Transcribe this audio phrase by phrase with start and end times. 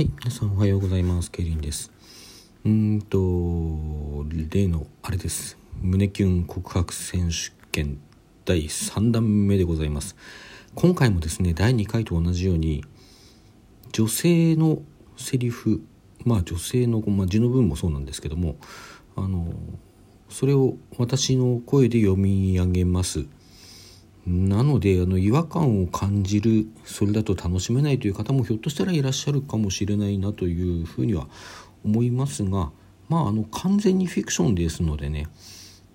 [0.00, 1.30] はい、皆さんおはようございます。
[1.30, 1.92] ケリンです。
[2.64, 3.18] うんと、
[4.50, 5.58] 例のあれです。
[5.82, 8.00] 胸キュン告白選手権
[8.46, 10.16] 第3弾目でございます。
[10.74, 12.82] 今回もですね、第2回と同じように、
[13.92, 14.80] 女性の
[15.18, 15.82] セリフ、
[16.24, 18.56] まあ女性の、まあ、字の文もそうなんですけども、
[19.16, 19.52] あの、
[20.30, 23.26] それを私の声で読み上げます。
[24.26, 31.26] なのであの違和感を感じるそれだと楽しめないという方もひょっとしたらいらっしゃるかもしれないなというふうには
[31.84, 32.70] 思いますが
[33.08, 35.26] まああの完全にフィクションですのでね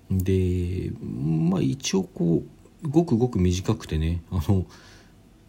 [0.10, 2.44] でまあ一応こ
[2.84, 4.66] うごくごく短くてねあの、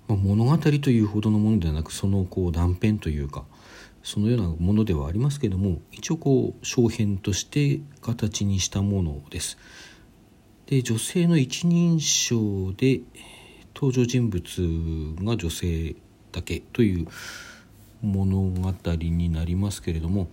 [0.09, 3.45] まあ、物語というほどのものではなくそのこう断片というか
[4.03, 9.59] そのようなものではありますけども一応こう小編として形にしたものです。
[10.67, 13.01] で女性の一人称で
[13.75, 14.45] 登場人物
[15.25, 15.95] が女性
[16.33, 17.07] だけという
[18.03, 20.29] 物語になりますけれども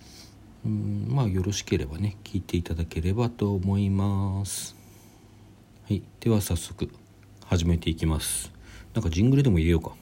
[0.66, 4.76] うんまあよろしければね聞いていただければと思います。
[5.88, 6.89] はい、では早速
[7.45, 8.52] 始めていきます。
[8.94, 9.95] なんかジングルでも入れようか。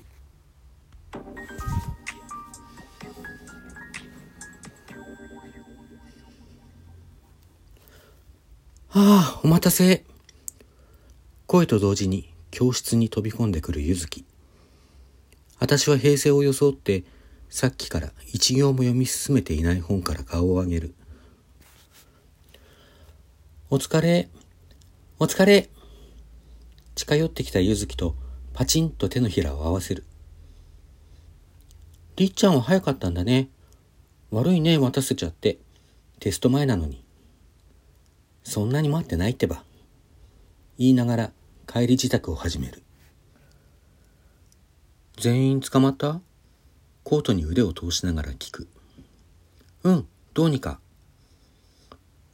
[8.93, 10.10] ああ、お待たせ。
[11.51, 14.23] 声と同時に教室に飛び込んでくるゆずき。
[15.59, 17.03] 私は平成を装って、
[17.49, 20.95] さっきから一行も読み進めていない本から顔を上げる。
[23.69, 24.29] お疲れ。
[25.19, 25.69] お疲れ。
[26.95, 28.15] 近寄ってきたゆずきと
[28.53, 30.05] パチンと手のひらを合わせる。
[32.15, 33.49] りっちゃんは早かったんだね。
[34.29, 35.57] 悪いね、待たせちゃって。
[36.21, 37.03] テスト前なのに。
[38.41, 39.65] そんなに待ってないってば。
[40.77, 41.31] 言いながら
[41.71, 42.83] 帰り支度を始める。
[45.17, 46.19] 全員捕まった？
[47.05, 48.67] コートに腕を通しながら聞く。
[49.83, 50.81] うん、どうにか。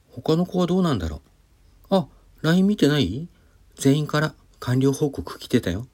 [0.09, 1.21] 他の子はどうなんだろ
[1.91, 1.95] う？
[1.95, 2.07] あ、
[2.41, 3.27] LINE 見てない？
[3.75, 5.87] 全員から完了報告来てたよ。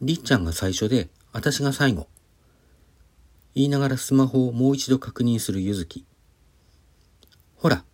[0.00, 2.08] りっちゃんが最初で、私が最後。
[3.54, 6.06] 言いながらスマホをもう一度確認するゆずき。
[7.56, 7.84] ほら、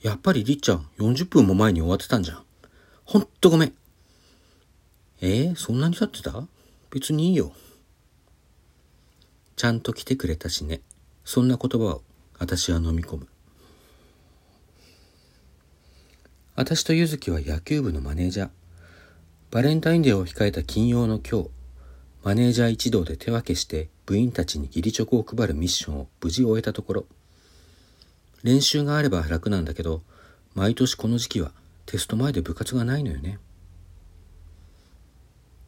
[0.00, 2.42] やっぱりりっちゃん40分も前に終わってたんじゃん。
[3.04, 3.74] ほんとごめん。
[5.20, 6.46] えー、そんなに経ってた？
[6.90, 7.52] 別にいいよ。
[9.56, 10.80] ちゃんと来てくれたしね。
[11.24, 12.02] そんな言葉を
[12.38, 13.26] 私は飲み込む。
[16.54, 18.48] 私とゆずきは野球部のマネージャー。
[19.50, 21.50] バレンタインデーを控えた金曜の今日、
[22.22, 27.06] マネージャー一同で手分けして部員たちに義理チョコを配るミッションを無事終えたところ、
[28.42, 30.02] 練習があれば楽なんだけど、
[30.54, 31.52] 毎年この時期は
[31.86, 33.38] テスト前で部活がないのよね。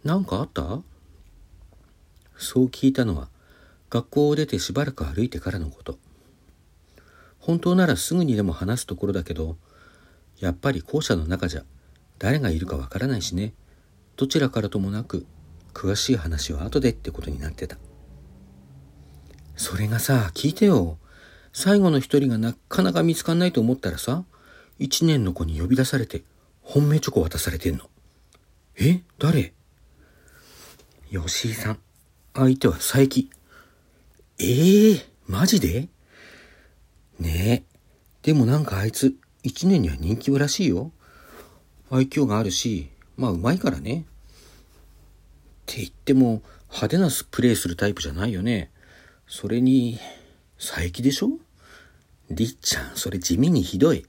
[0.03, 0.83] なんかあった？
[2.38, 3.28] そう聞いたのは、
[3.91, 5.99] 学校を出てしばらく歩いてからのこと。
[7.38, 9.56] 本当ならすぐにでも話すところだけど、
[10.38, 11.65] やっぱり校舎の中じゃ
[12.19, 13.53] 誰がいるかわからないしね。
[14.16, 15.27] どちらからともなく、
[15.75, 17.77] 詳しい話は後でってことになってた。
[19.56, 20.97] それがさ、聞いてよ。
[21.53, 24.25] 最後の一人がなかなか見つかんないと思ったらさ、
[24.78, 26.22] 一年の子に呼び出されて、
[26.62, 27.91] 本命チョコ渡されてんの。
[28.77, 29.03] え？
[29.19, 29.53] 誰？
[31.10, 31.78] 吉井さん。
[32.34, 33.28] 相手は佐伯。
[34.38, 35.88] ええー、マジで？
[37.19, 37.76] ねえ。
[38.22, 40.93] でもなんかあいつ、一年には人気らしいよ。
[41.91, 44.03] 愛嬌があるし、まあうまいからね。
[44.03, 44.04] っ
[45.66, 48.70] て言っても、派手なスプレイするタイプじゃないよね。
[49.26, 49.99] それに、
[50.59, 51.31] 佐伯でしょ？
[52.31, 54.06] りっちゃん、それ地味にひどい。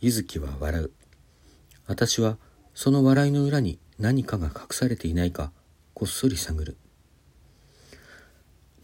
[0.00, 0.92] ゆずきは笑う。
[1.88, 2.38] 私は、
[2.74, 5.50] その笑いの裏に何かが隠されていないか、
[5.94, 6.76] こっそり探る。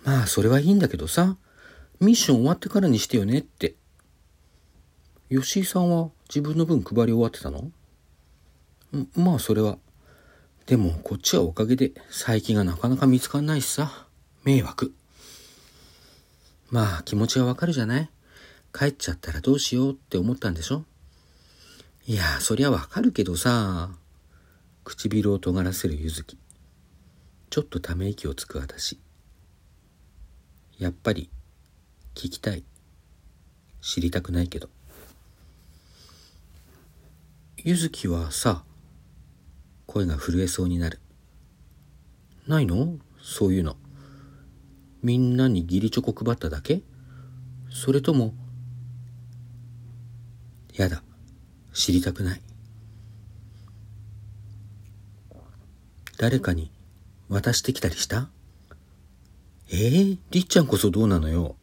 [0.05, 1.37] まあ、それはいいんだけどさ、
[2.01, 3.75] ミッション終わってからにしてよねって。
[5.31, 7.71] 吉井さんは自分の分配り終わってたの？
[9.17, 9.79] まあ、それは。
[10.67, 14.07] でも、こっちはおかげで、佐伯がなかなか見つかんないしさ、
[14.45, 14.95] 迷惑。
[16.71, 18.11] まあ気持ちはわかるじゃない？
[18.73, 20.85] 帰っちゃったらどうしようって思ったんでしょ？
[22.07, 23.91] いや、そりゃわかるけどさ。
[24.85, 26.39] 唇を尖らせるゆずき。
[27.51, 28.99] ちょっとため息をつく私。
[30.79, 31.31] やっぱり、
[32.15, 32.63] 聞きたい。
[33.81, 34.69] 知りたくないけど。
[37.57, 38.65] ゆずきはさ、
[39.87, 41.01] 声が震えそうになる。
[42.47, 42.99] ないの？
[43.23, 43.77] そういうの。
[45.03, 46.83] みんなに義理チョコ配っただけ？
[47.71, 48.35] それとも、
[50.75, 51.03] やだ。
[51.73, 52.43] 知りたくない。
[56.19, 56.71] 誰かに
[57.29, 58.29] 渡してきたりした？
[59.71, 61.57] えー、りっちゃんこそどうなのよ。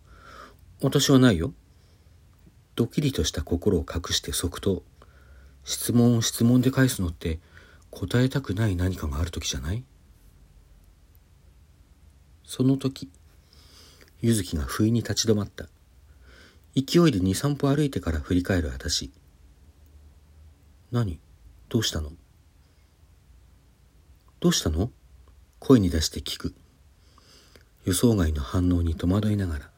[0.82, 1.54] 私はないよ。
[2.76, 4.84] ドキリとした心を隠して即答。
[5.64, 7.40] 質問を質問で返すのって
[7.90, 9.84] 答えたくない何かがある時じゃない？
[12.44, 13.10] その時、
[14.22, 15.68] ゆずきが不意に立ち止まった。
[16.76, 19.12] 勢いで二三歩歩いてから振り返る私。
[20.92, 21.20] 何？
[21.70, 22.12] どうしたの？
[24.40, 24.92] どうしたの？
[25.68, 26.54] 声に出して聞く。
[27.86, 29.70] 予想外の反応に戸惑いながら。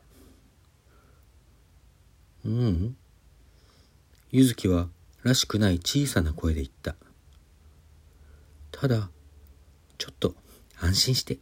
[2.44, 2.98] ううん。
[4.30, 4.90] ゆずきは
[5.24, 6.96] らしくない小さな声で言った。
[8.72, 9.10] ただ、
[9.98, 10.36] ちょっと
[10.78, 11.40] 安心して。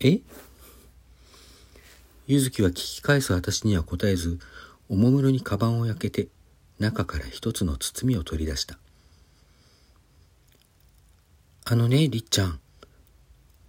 [0.00, 0.20] え？
[2.26, 4.38] ゆずきは聞き返す私には答えず、
[4.90, 6.28] おもむろにカバンを開けて、
[6.78, 8.78] 中から一つの包みを取り出した。
[11.70, 12.60] あのね、りっちゃん。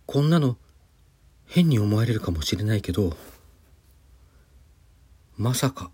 [0.06, 0.56] こんなの、
[1.48, 3.18] 変に思われるかもしれないけど、
[5.36, 5.92] まさか。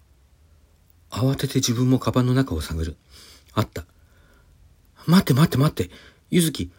[1.09, 2.95] 慌てて自分もカバンの中を探る。
[3.55, 3.85] あった。
[5.07, 5.89] 待って待って待って。
[6.29, 6.71] ゆずき、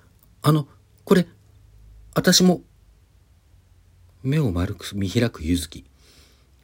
[0.42, 0.68] あの、
[1.04, 1.26] これ、
[2.14, 2.62] 私も。
[4.22, 5.84] 目を丸く見開くゆずき。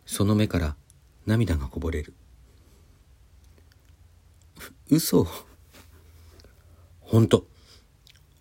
[0.07, 0.77] その目から
[1.27, 2.15] 涙がこぼれる。
[4.89, 5.27] 嘘。
[7.01, 7.51] ほんと。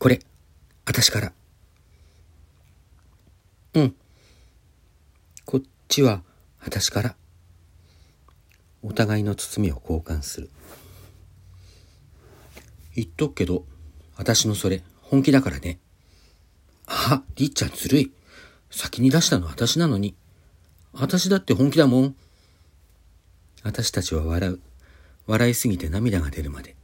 [0.02, 0.20] これ、
[0.84, 1.34] 私から。
[3.76, 3.96] うん。
[5.46, 6.24] こっちは、
[6.60, 7.16] 私から。
[8.82, 10.50] お互いの包みを交換する。
[12.96, 13.64] 言っとくけど、
[14.18, 15.78] 私のそれ、本気だからね。
[16.88, 18.12] あ、りっちゃんずるい。
[18.72, 20.16] 先に出したの私なのに。
[20.94, 22.16] 私だって本気だもん。
[23.62, 24.60] 私たちは笑う。
[25.28, 26.76] 笑いすぎて涙が出るまで。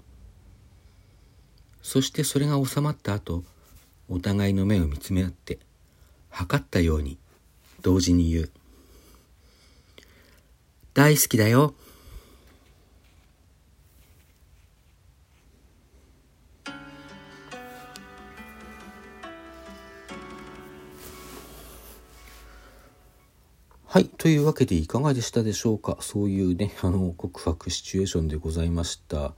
[1.87, 3.45] そしてそれが収まった後、
[4.09, 5.57] お互いの目を見つめ合って、
[6.29, 7.17] 測ったように、
[7.81, 8.51] 同時に言う。
[10.93, 11.73] 大好きだよ。
[23.85, 24.09] はい。
[24.17, 29.31] というわけでいかがでしたでしょうかそういうね、あの、告白シチュエーションでございました。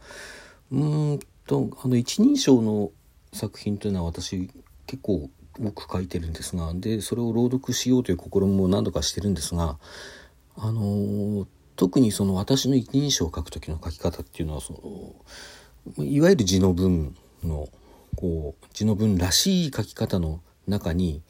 [0.72, 1.20] うん
[1.50, 2.92] と、あの、一人称の
[3.34, 4.52] 作品というのは私
[4.86, 9.80] 結構多く書いてるんですが、で、それを朗読しようという試みも何度かしてるんですが、
[10.56, 14.74] あの、特にその私の一人称を書く時の書き方っていうのは、そ
[15.98, 17.68] の、いわゆる字の文の、
[18.16, 21.24] こう、字の文らしい書き方の中に、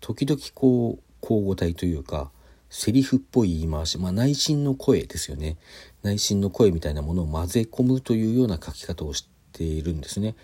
[0.00, 2.32] 時々こう、交互体というか、
[2.70, 5.58] セリフっぽい言い回し、まあ、内心の声ですよね。
[6.02, 10.34] 内心の声みたいなものを混ぜ込むというような書き方をしてているんですね。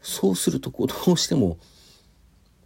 [0.00, 1.58] そうするとどうしても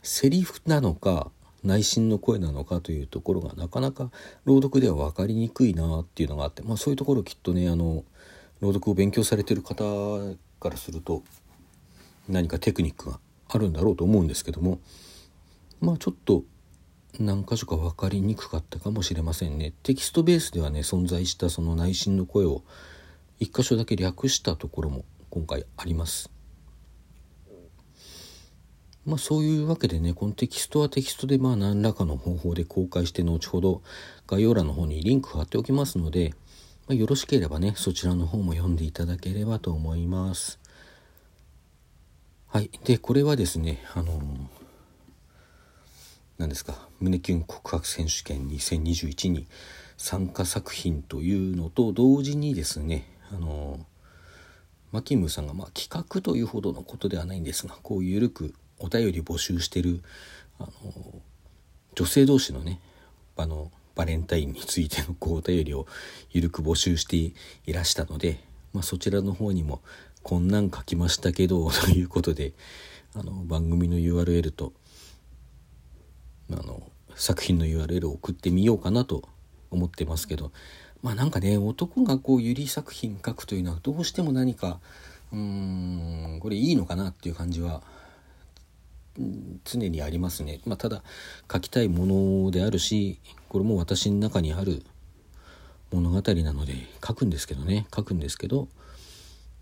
[0.02, 1.31] セリフなのか
[1.62, 4.11] 内心の声なのかというところがなかなか
[4.44, 8.05] 朗読では分かりにくいなっていうのがあって、まあ、そういうところきっとねあの
[8.61, 9.85] 朗読を勉強されてる方
[10.58, 11.23] からすると
[12.29, 14.79] 何かテクニックがあるんだろうと思うんですけども
[15.81, 16.44] まあちょっと
[17.19, 19.73] 何箇所か分かりにくかったかもしれませんね。
[19.82, 22.62] テキストベースではね存在したその内心の声を
[23.41, 26.31] 一箇所だけ略したところも今回あります。
[29.06, 33.82] まあそういうわけでねこのテキストはテキストでまあ何らかの方法で公開して後ほど
[34.27, 36.34] 概要欄の方にリンク貼っておきますので、
[36.87, 40.60] まあ、よろしければねそちらの方も読んでいただければと思います。
[42.53, 42.70] はい。
[42.84, 44.20] で、これはですね、あの
[46.37, 49.46] 何ですか胸キュン告白選手権2021に
[49.96, 53.79] 参加作品というのと同時にですねあの
[54.93, 60.03] マキムさんが、まあ、企画というほどのことではないんですがこう緩くお便り募集してる
[60.59, 60.70] あの
[61.94, 62.81] 女性同士のね
[63.37, 65.87] あのバレンタインについての こうお便りを
[66.31, 67.35] 緩く募集してい
[67.73, 68.41] らしたので、
[68.73, 69.81] まあ、そちらの方にも
[70.23, 72.53] こんなん書きましたけど ということで
[73.15, 74.73] あの番組の URL と
[76.51, 76.82] あの
[77.15, 79.29] 作品の URL を送ってみようかなと
[79.70, 80.53] 思ってますけど
[81.03, 84.81] まあなんかね男がこうゆり作品書くというのはどうしても何か
[85.33, 85.39] うー
[86.37, 87.83] んこれいいのかなっていう感じは
[89.65, 90.61] 常にありますね。
[90.67, 91.03] まあ、ただ
[91.51, 92.07] 書きたいも
[92.45, 94.83] のであるしこれも私の中にある
[95.91, 98.69] 物語なので書くんですけどね書くんですけど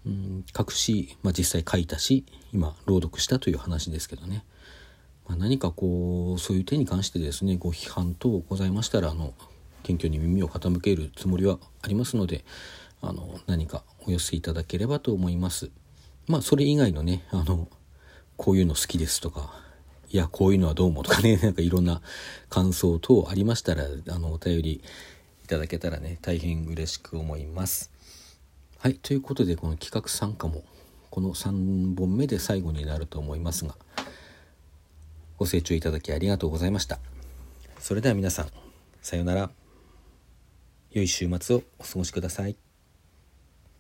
[0.07, 4.45] うん書くし、まあ、実際書いたし今朗読したという話ですけどね。
[5.27, 9.35] まあ、何かこうそういう点に関してですねご批判等ございましたらあの
[9.89, 12.45] 謙虚に耳を傾けるつもりはありますので
[13.01, 15.71] あの何かお寄せいただければと思います。
[16.27, 17.69] まあそれ以外のねあの
[18.37, 19.51] こういうの好きですとか
[20.11, 22.03] いやこういうのはどうもとかね なんかいろんな
[22.51, 24.83] 感想等ありましたらあのお便り
[25.45, 27.91] いただけたらね大変嬉しく思います。
[28.79, 30.65] はいということでこの企画参加も
[31.11, 33.75] この3本目で最後になると思いますが
[35.39, 36.99] ご清聴いただきありがとうございました。
[37.79, 38.49] それでは皆さん
[39.01, 39.58] さようなら。
[40.91, 42.68] 良い週末をお過ごしください。